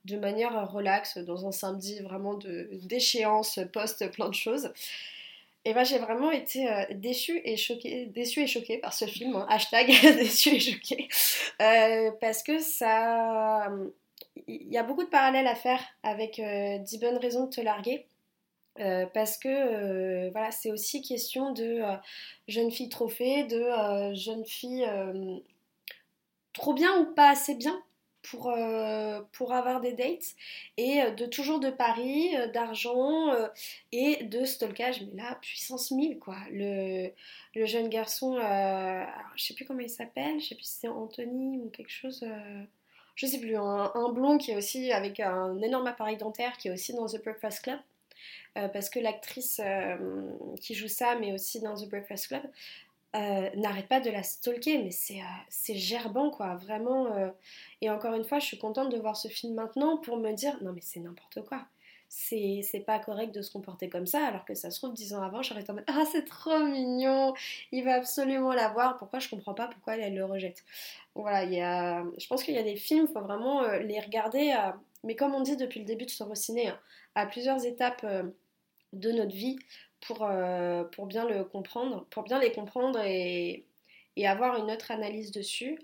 [0.05, 2.37] de manière relaxe, dans un samedi vraiment
[2.71, 4.71] d'échéance post plein de choses.
[5.65, 9.45] Et ben j'ai vraiment été déçue et choquée, déçue et choquée par ce film, hein.
[9.49, 11.07] hashtag déçue et choquée,
[12.19, 13.71] parce que ça,
[14.47, 17.61] il y a beaucoup de parallèles à faire avec 10 euh, bonnes raisons de te
[17.61, 18.05] larguer.
[18.79, 21.81] Euh, parce que euh, voilà, c'est aussi question de
[22.47, 24.87] jeune fille trophée, de jeune fille
[26.53, 27.81] trop bien ou pas assez bien
[28.23, 28.53] pour,
[29.33, 30.35] pour avoir des dates,
[30.77, 33.33] et de toujours de paris, d'argent
[33.91, 36.37] et de stalkage, mais là, puissance 1000 quoi.
[36.51, 37.09] Le,
[37.55, 40.87] le jeune garçon, alors, je sais plus comment il s'appelle, je sais plus si c'est
[40.87, 42.23] Anthony ou quelque chose
[43.15, 46.71] je sais plus, un, blond qui est aussi avec un énorme appareil dentaire qui est
[46.71, 47.79] aussi dans The Breakfast Club.
[48.57, 49.95] Euh, parce que l'actrice euh,
[50.59, 52.43] qui joue ça, mais aussi dans The Breakfast Club,
[53.15, 57.07] euh, n'arrête pas de la stalker, mais c'est gerbant, quoi, vraiment.
[57.81, 60.57] Et encore une fois, je suis contente de voir ce film maintenant pour me dire,
[60.61, 61.65] non mais c'est n'importe quoi
[62.13, 65.23] c'est pas correct de se comporter comme ça, alors que ça se trouve dix ans
[65.23, 67.33] avant, j'aurais été en mode Ah, c'est trop mignon,
[67.71, 70.65] il va absolument la voir, pourquoi je comprends pas pourquoi elle, le rejette.
[71.15, 73.99] Voilà, il y a, je pense qu'il y a des films, il faut vraiment les
[74.01, 74.53] regarder,
[75.05, 76.79] mais comme on dit depuis le début de ce ciné, hein,
[77.15, 78.23] à plusieurs étapes euh,
[78.93, 79.57] de notre vie
[80.01, 83.65] pour, euh, pour bien le comprendre, pour bien les comprendre et,
[84.15, 85.77] et avoir une autre analyse dessus.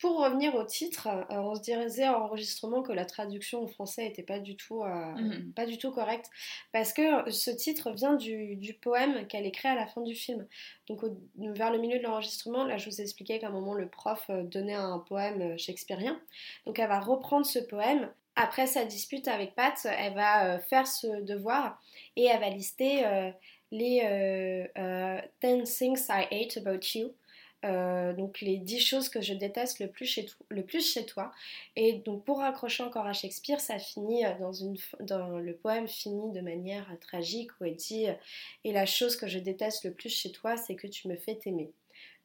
[0.00, 4.04] Pour revenir au titre, euh, on se disait en enregistrement que la traduction en français
[4.04, 5.52] n'était pas, du tout, euh, mhm.
[5.52, 6.30] pas du tout correcte,
[6.72, 10.46] parce que ce titre vient du, poème qu'elle écrit à la fin du film.
[10.88, 11.02] Donc
[11.36, 14.30] vers le milieu de l'enregistrement, là je vous ai expliqué qu'à un moment le prof
[14.44, 16.18] donnait un poème shakespearien.
[16.64, 18.10] Donc elle va reprendre ce poème.
[18.36, 21.82] Après sa dispute avec Pat, elle va faire ce devoir
[22.16, 23.04] et elle va lister
[23.70, 24.66] les
[25.42, 27.12] 10 things I hate about you.
[27.64, 31.30] Euh, donc les 10 choses que je déteste le plus, chez toi.
[31.76, 34.32] Et donc pour raccrocher encore à Shakespeare, ça finit euh,
[35.00, 38.06] dans, le poème finit de manière tragique où elle dit
[38.64, 41.38] Et la chose que je déteste le plus chez toi, c'est que tu me fais
[41.44, 41.70] aimer.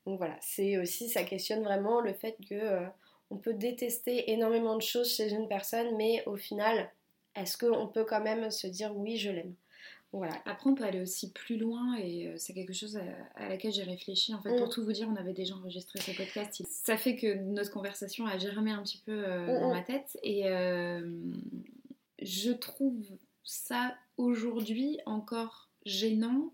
[0.05, 2.85] Donc voilà, c'est aussi, ça questionne vraiment le fait que euh,
[3.29, 6.91] on peut détester énormément de choses chez une personne, mais au final,
[7.35, 9.55] est-ce qu'on peut quand même se dire oui, je l'aime?
[10.23, 12.97] Après, on peut aller aussi plus loin et euh, c'est quelque chose
[13.35, 14.33] à, laquelle j'ai réfléchi.
[14.33, 14.71] En fait, pour mm.
[14.71, 16.63] tout vous dire, on avait déjà enregistré ce podcast.
[16.69, 19.73] Ça fait que notre conversation a germé un petit peu euh, mm, dans mm.
[19.73, 21.01] ma tête et euh,
[22.21, 23.05] je trouve
[23.43, 26.51] ça aujourd'hui encore gênant.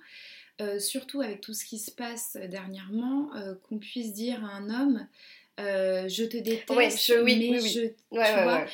[0.79, 3.29] surtout avec tout ce qui se passe dernièrement,
[3.63, 5.07] qu'on puisse dire à un homme
[5.59, 8.25] euh, je te déteste, mais je, tu vois,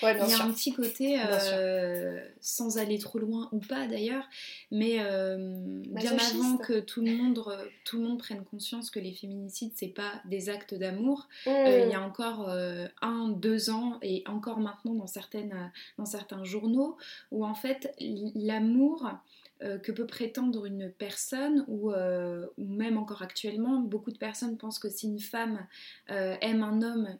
[0.04, 4.24] il y a un petit côté, euh, sans aller trop loin ou pas d'ailleurs,
[4.72, 7.44] mais euh, bien avant que tout le monde,
[7.84, 11.50] tout le monde prenne conscience que les féminicides c'est pas des actes d'amour, mmh.
[11.50, 12.50] il y a encore
[13.02, 16.96] un, deux ans et encore maintenant dans certaines, dans certains journaux
[17.32, 17.96] où en fait
[18.36, 19.10] l'amour
[19.64, 24.56] euh, que peut prétendre une personne ou, euh, ou, même encore actuellement, beaucoup de personnes
[24.56, 25.66] pensent que si une femme
[26.12, 27.18] euh, aime un homme,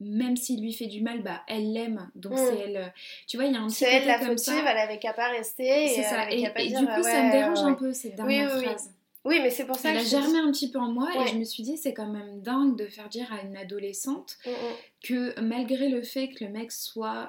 [0.00, 2.10] même s'il lui fait du mal, bah elle l'aime.
[2.14, 2.36] Donc mm.
[2.36, 2.92] c'est elle.
[3.26, 4.54] Tu vois, il y a un petit côté la comme ça.
[4.58, 5.88] elle avait qu'à pas rester.
[5.88, 6.30] C'est ça.
[6.30, 8.90] Et, du coup, ça me dérange un peu cette dernière oui, phrase.
[9.26, 11.36] Oui, mais c'est pour ça Elle a germé un petit peu en moi et je
[11.36, 14.54] me suis dit, c'est quand même dingue de faire dire à une adolescente mm, mm.
[15.02, 17.28] que malgré le fait que le mec soit.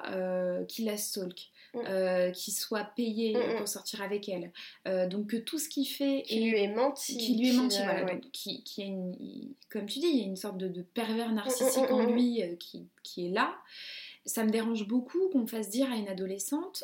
[0.66, 1.50] qu'il la stalk.
[1.76, 3.56] Euh, qui soit payé mm, mm.
[3.58, 4.50] pour sortir avec elle.
[4.88, 7.78] Euh, donc que tout ce qu'il fait qui lui est menti, qui lui est menti,
[7.84, 9.14] voilà, qui, qui a une,
[9.70, 12.88] comme tu dis, il y a une sorte de, pervers narcissique en lui euh, qui,
[13.04, 13.54] qui, est là.
[14.26, 16.82] Ça me dérange beaucoup qu'on fasse dire à une adolescente,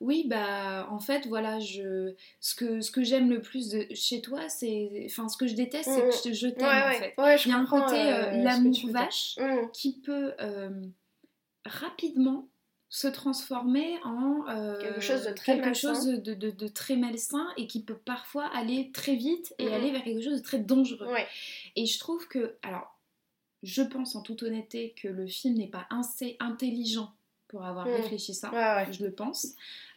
[0.00, 4.20] oui bah en fait voilà je ce que ce que j'aime le plus de, chez
[4.20, 7.14] toi c'est, enfin ce que je déteste c'est que je, je t'aime en fait.
[7.44, 7.96] il y a un côté
[8.42, 9.36] l'amour vache
[9.72, 10.34] qui peut
[11.64, 12.48] rapidement
[12.94, 17.82] se transformer en euh, quelque chose, de très, quelque chose de, très malsain et qui
[17.82, 21.08] peut parfois aller très vite et aller vers quelque chose de très dangereux.
[21.74, 22.96] Et je trouve que, alors,
[23.64, 27.12] je pense en toute honnêteté que le film n'est pas assez intelligent
[27.48, 27.94] pour avoir mm.
[27.94, 28.52] réfléchi ça,
[28.92, 29.48] je le pense.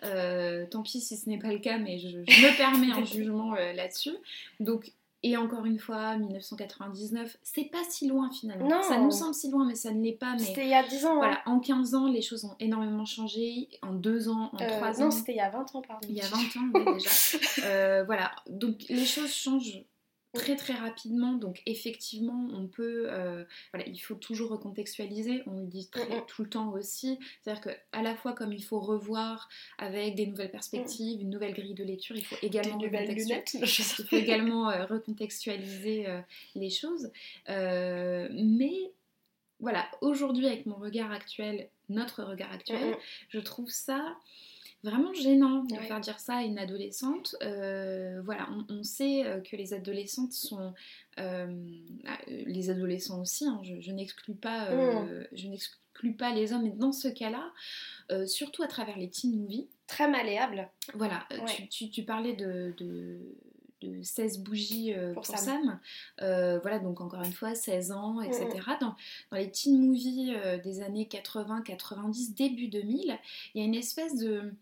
[0.03, 3.53] Euh, tant pis si ce n'est pas le cas, mais je, me permets un jugement
[3.53, 4.15] euh, là-dessus.
[4.59, 4.91] Donc
[5.23, 8.67] et encore une fois, 1999, c'est pas si loin finalement.
[8.67, 8.83] Non.
[8.83, 10.37] Ça nous semble si loin, mais ça ne l'est pas.
[10.37, 11.15] C'était il y a 10 ans.
[11.15, 13.67] Voilà, en 15 ans, les choses ont énormément changé.
[13.81, 15.05] En 2 ans, en 3 euh, ans.
[15.05, 16.07] Non, c'était il y a 20 ans, pardon.
[16.07, 17.09] Il y a 20 ans, oui, déjà.
[17.63, 19.83] Euh, voilà, donc les choses changent
[20.33, 21.33] très très rapidement.
[21.33, 25.43] Donc effectivement, on peut, euh, voilà, il faut toujours recontextualiser.
[25.47, 27.19] On le dit très, tout le temps aussi.
[27.41, 31.53] C'est-à-dire que à la fois comme il faut revoir avec des nouvelles perspectives, une nouvelle
[31.53, 36.21] grille de lecture, il faut également il faut également euh, recontextualiser euh,
[36.55, 37.11] les choses.
[37.47, 38.91] mais
[39.59, 42.95] voilà, aujourd'hui avec mon regard actuel, notre regard actuel,
[43.29, 44.15] je trouve ça
[44.89, 47.35] vraiment gênant de faire dire ça à une adolescente.
[47.43, 50.73] Euh, voilà, on, sait euh, que les adolescentes sont,
[51.19, 51.65] euh,
[52.27, 53.45] les adolescents aussi.
[53.45, 55.27] Hein, je, n'exclus pas, mm.
[55.33, 57.51] je n'exclus pas les hommes, mais dans ce cas-là,
[58.25, 59.67] surtout à travers les teen movies.
[59.87, 60.69] Très malléable.
[60.95, 61.27] Voilà,
[61.69, 63.19] tu, parlais de, de
[64.01, 65.79] 16 bougies pour, Sam.
[66.19, 68.47] voilà, donc encore une fois, 16 ans, etc.
[68.81, 68.95] Dans,
[69.31, 73.17] dans, les teen movies des années 80, 90, début 2000,
[73.53, 74.53] il y a une espèce de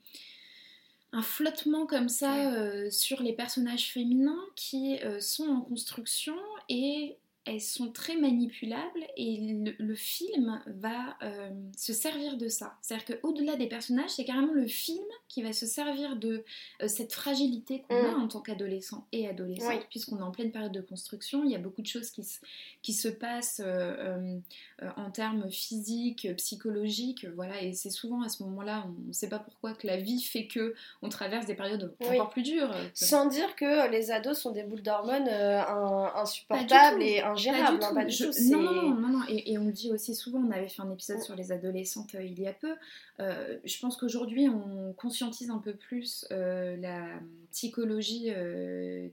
[1.12, 6.36] un flottement comme ça sur les personnages féminins qui sont en construction
[6.68, 9.38] et elles sont très manipulables et
[9.78, 12.76] le, film va euh, se servir de ça.
[12.82, 16.44] C'est-à-dire qu'au-delà des personnages, c'est carrément le film qui va se servir de
[16.82, 18.24] euh, cette fragilité qu'on a mm.
[18.24, 21.44] en tant qu'adolescent et adolescente, puisqu'on est en pleine période de construction.
[21.44, 22.40] Il y a beaucoup de choses qui se,
[22.82, 24.40] qui se passent euh,
[24.98, 29.40] en termes physiques, psychologiques, voilà, et c'est souvent à ce moment-là, on ne sait pas
[29.40, 32.72] pourquoi que la vie fait que on traverse des périodes encore plus dures.
[32.94, 37.80] Sans dire que les ados sont des boules d'hormones insupportables et ingérable.
[37.80, 38.32] Pas du tout.
[38.50, 41.22] non, non, non, non, Et, on le dit aussi souvent, on avait fait un épisode
[41.22, 42.76] sur les adolescentes euh, il y a peu.
[43.20, 47.08] Euh, je pense qu'aujourd'hui, on conscientise un peu plus euh, la
[47.52, 48.32] psychologie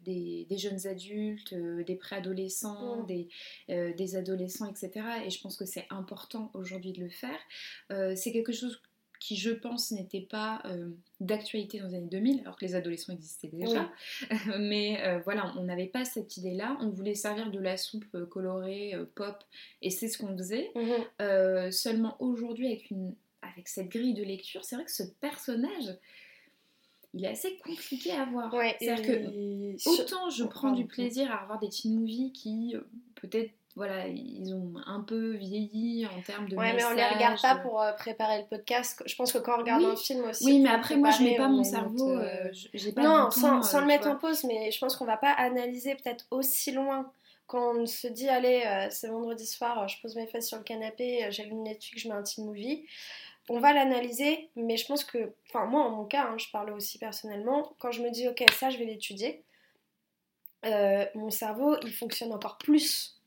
[0.05, 3.07] des, jeunes adultes, des préadolescents, mm.
[3.07, 3.29] des,
[3.69, 4.91] des adolescents, etc.
[5.27, 8.17] Et je pense que c'est important aujourd'hui de le faire.
[8.17, 8.81] c'est quelque chose
[9.23, 13.13] qui, je pense, n'était pas euh, d'actualité dans les années 2000, alors que les adolescents
[13.13, 13.89] existaient déjà.
[14.59, 16.77] Mais euh, voilà, on n'avait pas cette idée-là.
[16.81, 19.37] On voulait servir de la soupe euh, colorée, pop,
[19.81, 20.73] et c'est ce qu'on faisait.
[20.75, 21.71] Mhm.
[21.71, 25.97] seulement aujourd'hui, avec, une, avec cette grille de lecture, c'est vrai que ce personnage
[27.15, 28.51] il est assez compliqué à voir.
[28.81, 32.75] C'est-à-dire que autant je prends du plaisir à revoir des teen movies qui
[33.17, 36.57] peut-être voilà, ils ont un peu vieilli en termes de.
[36.57, 39.03] Ouais, mais on les regarde pas pour euh, préparer le podcast.
[39.07, 40.45] Je pense que quand on regarde un film aussi.
[40.45, 42.11] Oui, mais après, moi, je mets pas mon cerveau.
[42.11, 45.17] Euh, euh, pas non, sans, sans le mettre en pause, mais je pense qu'on va
[45.17, 47.11] pas analyser peut-être aussi loin.
[47.47, 51.27] Quand on se dit, allez, c'est vendredi soir, je pose mes fesses sur le canapé,
[51.31, 52.85] j'allume Netflix, je mets un petit movie.
[53.49, 56.71] On va l'analyser, mais je pense que, enfin, moi, en mon cas, hein, je parle
[56.71, 59.45] aussi personnellement, quand je me dis, ok, ça, je vais l'étudier,
[60.63, 63.22] mon cerveau, il fonctionne encore plus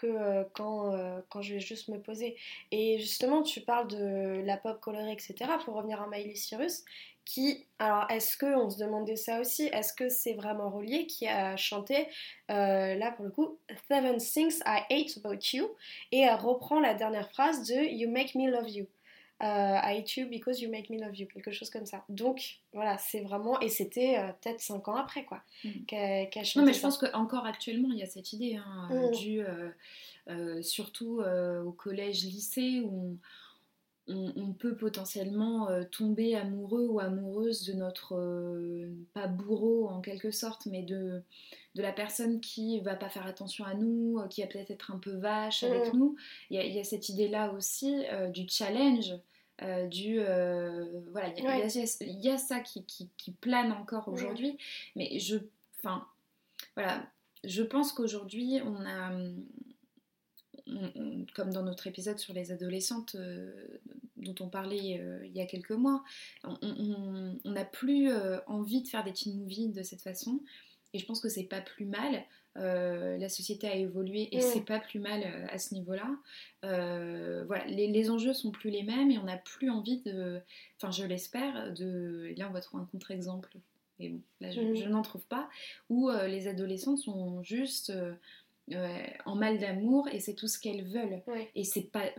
[0.00, 2.36] que euh, quand, euh, quand je vais juste me poser.
[2.70, 5.34] Et justement, tu parles de la pop colorée, etc.
[5.64, 6.84] Pour revenir à Miley Cyrus,
[7.24, 11.28] qui, alors est-ce que on se demandait ça aussi Est-ce que c'est vraiment relié qui
[11.28, 12.08] a chanté
[12.50, 13.58] euh, là pour le coup
[13.88, 15.68] Seven Things I Hate About You
[16.12, 18.86] et elle reprend la dernière phrase de You Make Me Love You.
[19.40, 22.04] I hate you because you make me love you, quelque chose comme ça.
[22.08, 25.68] Donc voilà, c'est vraiment, et c'était peut-être 5 ans après quoi, mm.
[26.56, 29.16] Non mais je pense qu'encore actuellement il y a cette idée, hein, mm.
[29.16, 29.42] du,
[30.28, 33.18] euh, surtout au collège, lycée où
[34.08, 38.16] on, peut potentiellement tomber amoureux ou amoureuse de notre,
[39.14, 41.22] pas bourreau en quelque sorte, mais de,
[41.76, 44.98] de la personne qui va pas faire attention à nous, qui va peut-être être un
[44.98, 45.96] peu vache avec mm.
[45.96, 46.16] nous.
[46.50, 49.14] Il y, a cette idée-là aussi du challenge.
[49.62, 50.20] Euh, du
[51.10, 54.56] voilà il y, a ça qui, qui, plane encore aujourd'hui
[54.96, 55.36] mais je
[55.78, 56.06] enfin
[56.76, 57.06] voilà
[57.44, 59.12] je pense qu'aujourd'hui on a
[61.34, 63.80] comme dans notre épisode sur les adolescentes euh,
[64.16, 66.04] dont on parlait euh, il y a quelques mois
[66.44, 68.10] on n'a plus
[68.46, 70.40] envie de faire des teen movies de cette façon
[70.94, 72.24] et je pense que c'est pas plus mal
[72.56, 74.40] euh, la société a évolué et mm.
[74.40, 76.08] c'est pas plus mal euh, à ce niveau-là.
[76.64, 80.40] Euh, voilà, les, enjeux sont plus les mêmes et on n'a plus envie de,
[80.76, 82.34] enfin je l'espère, de.
[82.36, 83.50] là on va trouver un contre-exemple.
[84.00, 84.88] Et bon, là je, mm.
[84.88, 85.48] n'en trouve pas
[85.88, 87.92] où les adolescentes sont juste
[89.26, 91.22] en mal d'amour et c'est tout ce qu'elles veulent.
[91.54, 92.10] Et c'est pas,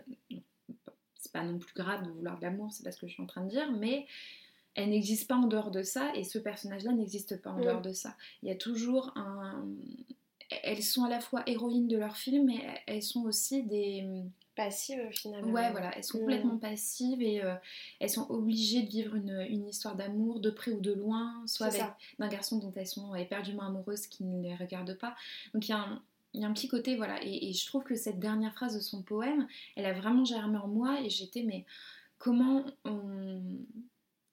[1.16, 3.24] c'est pas non plus grave de vouloir de l'amour, c'est pas ce que je suis
[3.24, 4.06] en train de dire, mais
[4.76, 7.64] elle n'existe pas en dehors de ça et ce personnage-là n'existe pas en mm.
[7.64, 8.16] dehors de ça.
[8.44, 9.66] Il y a toujours un,
[10.64, 14.08] elles sont à la fois héroïnes de leur film, mais elles sont aussi des
[14.56, 15.52] passives finalement.
[15.52, 16.22] Ouais, voilà, elles sont mm.
[16.22, 17.56] complètement passives et euh,
[18.00, 21.84] elles sont obligées de vivre une, histoire d'amour de près ou de loin, soit avec
[22.20, 25.16] un garçon dont elles sont éperdument amoureuses qui ne les regarde pas.
[25.54, 26.02] Donc il y a un,
[26.34, 28.80] il y a un petit côté, voilà, et, je trouve que cette dernière phrase de
[28.80, 31.66] son poème, elle a vraiment germé en moi et j'étais, mais
[32.18, 33.42] comment on,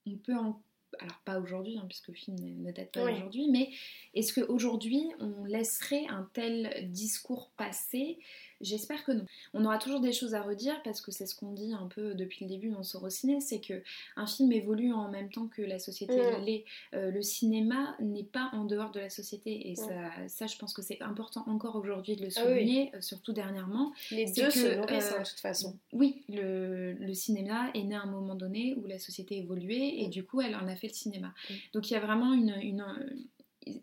[0.07, 0.61] on peut en
[1.01, 3.71] alors pas aujourd'hui, hein, puisque le film ne date pas d'aujourd'hui, mais
[4.15, 8.19] est-ce qu'aujourd'hui on laisserait un tel discours passer
[8.61, 9.25] J'espère que non.
[9.55, 12.15] On aura toujours des choses à redire parce que c'est ce qu'on dit un peu
[12.15, 13.83] depuis le début dans Sorociné, c'est que
[14.17, 16.45] un film évolue en même temps que la société mm.
[16.45, 16.65] l'est.
[16.95, 20.73] Euh, le cinéma n'est pas en dehors de la société et ça, ça, je pense
[20.73, 23.93] que c'est important encore aujourd'hui de le ah souligner, euh, surtout dernièrement.
[24.11, 25.77] Les deux se nourrissent hein, de toute façon.
[25.93, 30.09] Oui, le, le, cinéma est né à un moment donné où la société évoluait et
[30.09, 30.11] mm.
[30.11, 31.33] du coup elle en a fait le cinéma.
[31.49, 31.55] Mm.
[31.75, 32.85] Donc il y a vraiment une, une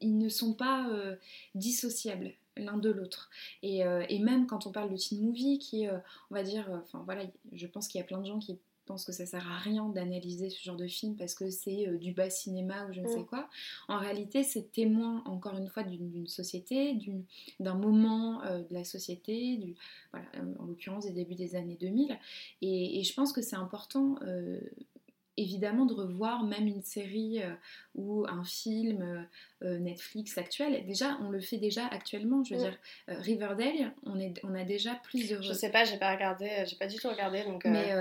[0.01, 1.15] ils ne sont pas euh,
[1.53, 3.29] dissociables l'un de l'autre.
[3.63, 5.97] Euh, et, même quand on parle de teen movie, qui, euh,
[6.31, 8.57] on va dire, euh, enfin voilà, je pense qu'il y a plein de gens qui
[8.85, 12.11] pensent que ça sert à rien d'analyser ce genre de film parce que c'est du
[12.11, 13.25] bas cinéma ou je ne sais mm.
[13.25, 13.49] quoi.
[13.87, 16.95] En réalité, c'est témoin, encore une fois, d'une société,
[17.59, 19.75] d'un moment de la société, du,
[20.11, 20.27] voilà,
[20.59, 22.15] en l'occurrence des débuts des années 2000.
[22.61, 24.19] Et, et je pense que c'est important
[25.37, 27.41] évidemment de revoir même une série
[27.93, 29.25] ou un film
[29.63, 30.85] euh, Netflix actuel.
[30.85, 32.43] Déjà, on le fait déjà actuellement.
[32.43, 32.77] Je veux dire,
[33.09, 35.41] euh, Riverdale, on, est, on a déjà plus de.
[35.41, 37.43] Je sais pas, j'ai pas regardé, euh, j'ai pas du tout regardé.
[37.43, 37.93] Donc, mais,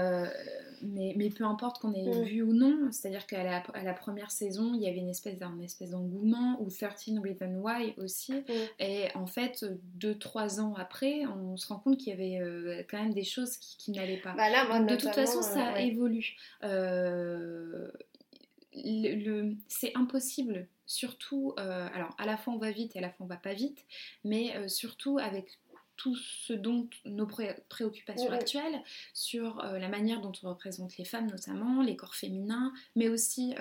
[0.82, 2.22] mais, mais, peu importe qu'on ait mm.
[2.22, 5.38] vu ou non, c'est-à-dire qu'à la, à la première saison, il y avait une espèce,
[5.38, 8.32] d'un espèce d'engouement, ou 13 Reasons Why aussi.
[8.32, 8.42] Mm.
[8.80, 9.64] Et en fait,
[9.94, 13.56] deux, trois ans après, on se rend compte qu'il y avait quand même des choses
[13.56, 14.34] qui, qui n'allaient pas.
[14.34, 16.36] Bah là, moi, de toute façon, ça évolue.
[18.76, 23.10] Le, c'est impossible surtout, euh, alors à la fois on va vite et à la
[23.10, 23.84] fois on va pas vite,
[24.22, 25.58] mais euh, surtout avec
[25.96, 28.82] tout ce dont nos préoccupations actuelles,
[29.12, 33.54] sur euh, la manière dont on représente les femmes notamment, les corps féminins, mais aussi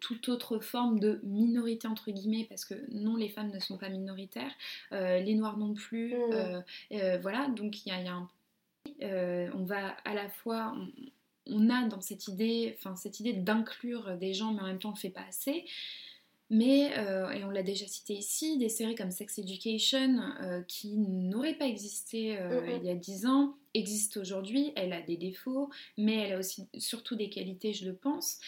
[0.00, 3.88] toute autre forme de minorité entre guillemets, parce que non, les femmes ne sont pas
[3.88, 4.52] minoritaires,
[4.90, 6.14] les noirs non plus,
[7.20, 8.28] voilà, donc il y, a, un...
[9.54, 10.74] on va à la fois...
[11.50, 14.90] On, a dans cette idée, enfin cette idée d'inclure des gens, mais en même temps
[14.90, 15.64] on ne fait pas assez.
[16.50, 20.96] Mais, euh, et on l'a déjà cité ici, des séries comme Sex Education, euh, qui
[20.96, 24.72] n'auraient pas existé euh, il y a 10 ans, existent aujourd'hui.
[24.74, 25.68] Elle a des défauts,
[25.98, 28.38] mais elle a aussi surtout des qualités, je le pense.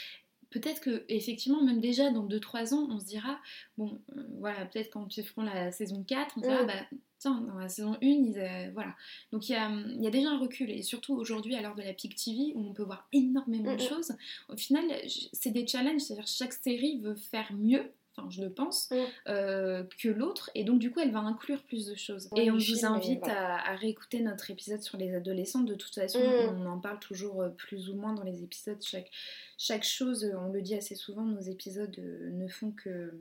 [0.48, 3.38] Peut-être que, effectivement, même déjà dans 2-3 ans, on se dira,
[3.76, 4.00] bon,
[4.38, 6.86] voilà, peut-être quand ils feront la saison 4, on se dira, bah,
[7.20, 8.96] tiens, dans la saison 1, ils, voilà.
[9.32, 11.82] Donc il y a, y a, déjà un recul, et surtout aujourd'hui, à l'heure de
[11.82, 14.12] la PIC TV, où on peut voir énormément de choses,
[14.48, 14.84] au final,
[15.32, 18.90] c'est des challenges, c'est-à-dire chaque série veut faire mieux, enfin je le pense,
[19.28, 22.28] euh, que l'autre, et donc du coup elle va inclure plus de choses.
[22.36, 26.58] et on vous invite à, réécouter notre épisode sur les adolescents, de toute façon mm.
[26.58, 29.10] on en parle toujours euh, plus ou moins dans les épisodes, chaque,
[29.58, 33.12] chaque chose, on le dit assez souvent, nos épisodes euh, ne font que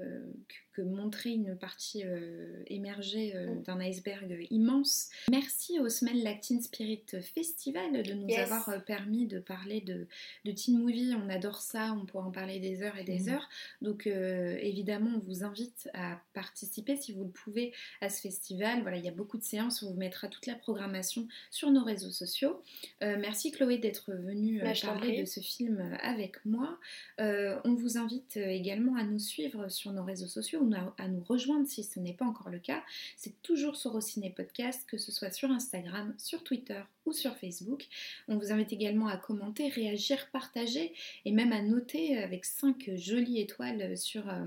[0.00, 3.62] euh, que, montrer une partie euh, émergée euh, mm.
[3.62, 5.10] d'un iceberg immense.
[5.30, 7.04] Merci au Smell Lactin Spirit
[7.34, 10.06] Festival de nous avoir permis de parler de,
[10.44, 11.12] de, teen movie.
[11.14, 13.28] On adore ça, on pourra en parler des heures et des mm.
[13.30, 13.48] heures.
[13.82, 18.82] Donc évidemment, on vous invite à participer si vous le pouvez à ce festival.
[18.82, 21.84] Voilà, il y a beaucoup de séances, on vous mettra toute la programmation sur nos
[21.84, 22.60] réseaux sociaux.
[23.00, 26.78] merci Chloé d'être venue bah, parler de ce film avec moi.
[27.18, 31.66] on vous invite également à nous suivre sur nos réseaux sociaux ou à nous rejoindre
[31.66, 32.82] si ce n'est pas encore le cas.
[33.16, 37.86] C'est toujours sur Ciné Podcast, que ce soit sur Instagram, sur Twitter ou sur Facebook.
[38.28, 40.92] On vous invite également à commenter, réagir, partager
[41.24, 44.46] et même à noter avec 5 jolies étoiles sur euh,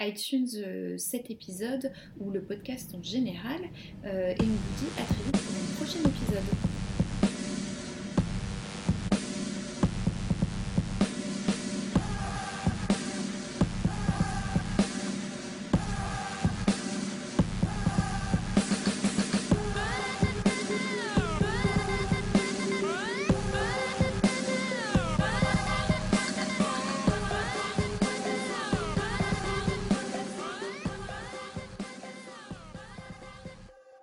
[0.00, 3.60] iTunes euh, cet épisode ou le podcast en général.
[4.04, 6.73] Euh, et on vous dit à très vite pour un prochain épisode.